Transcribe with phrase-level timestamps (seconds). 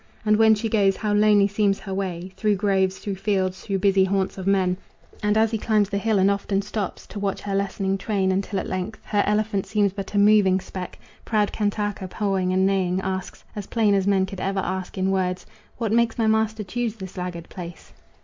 [0.25, 4.03] And when she goes how lonely seems her way Through groves, through fields, through busy
[4.03, 4.77] haunts of men;
[5.21, 8.59] And as he climbs the hill and often stops To watch her lessening train until
[8.59, 13.43] at length Her elephant seems but a moving speck, Proud Kantaka, pawing and neighing, asks
[13.55, 15.45] As plain as men could ever ask in, words:
[15.77, 17.93] "What makes my master choose this laggard pace?"